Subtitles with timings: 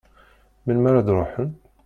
[0.65, 1.49] Melmi ara d-ruḥen?